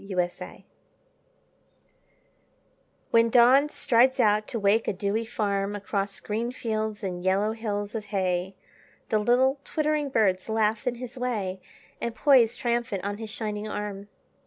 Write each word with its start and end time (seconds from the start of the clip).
Alarm 0.09 0.29
Clocks 0.31 0.63
When 3.11 3.29
Dawn 3.29 3.69
strides 3.69 4.19
out 4.19 4.47
to 4.47 4.59
wake 4.59 4.87
a 4.87 4.93
dewy 4.93 5.25
farm 5.25 5.75
Across 5.75 6.21
green 6.21 6.51
fields 6.51 7.03
and 7.03 7.23
yellow 7.23 7.51
hills 7.51 7.93
of 7.93 8.05
hay 8.05 8.55
The 9.09 9.19
little 9.19 9.59
twittering 9.63 10.09
birds 10.09 10.49
laugh 10.49 10.87
in 10.87 10.95
his 10.95 11.19
way 11.19 11.61
And 12.01 12.15
poise 12.15 12.55
triumphant 12.55 13.03
on 13.03 13.19
his 13.19 13.29
shining 13.29 13.67
arm. 13.67 14.07